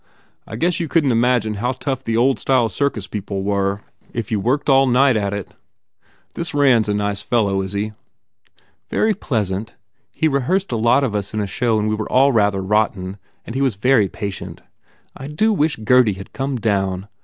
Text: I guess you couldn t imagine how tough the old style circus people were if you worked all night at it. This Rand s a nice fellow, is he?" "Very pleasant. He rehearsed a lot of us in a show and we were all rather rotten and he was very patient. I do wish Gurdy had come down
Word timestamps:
I 0.47 0.55
guess 0.55 0.79
you 0.79 0.87
couldn 0.87 1.11
t 1.11 1.15
imagine 1.15 1.53
how 1.61 1.73
tough 1.73 2.03
the 2.03 2.17
old 2.17 2.39
style 2.39 2.69
circus 2.69 3.05
people 3.05 3.43
were 3.43 3.81
if 4.13 4.31
you 4.31 4.39
worked 4.39 4.67
all 4.67 4.87
night 4.87 5.15
at 5.15 5.31
it. 5.31 5.51
This 6.33 6.55
Rand 6.55 6.85
s 6.85 6.89
a 6.89 6.95
nice 6.95 7.21
fellow, 7.21 7.61
is 7.61 7.73
he?" 7.73 7.93
"Very 8.89 9.13
pleasant. 9.13 9.75
He 10.11 10.27
rehearsed 10.27 10.71
a 10.71 10.75
lot 10.75 11.03
of 11.03 11.13
us 11.15 11.35
in 11.35 11.39
a 11.39 11.45
show 11.45 11.77
and 11.77 11.87
we 11.87 11.93
were 11.93 12.11
all 12.11 12.31
rather 12.31 12.63
rotten 12.63 13.19
and 13.45 13.53
he 13.53 13.61
was 13.61 13.75
very 13.75 14.09
patient. 14.09 14.63
I 15.15 15.27
do 15.27 15.53
wish 15.53 15.75
Gurdy 15.75 16.13
had 16.13 16.33
come 16.33 16.55
down 16.55 17.07